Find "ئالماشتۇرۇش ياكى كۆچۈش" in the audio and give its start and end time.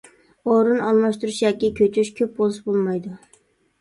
0.85-2.11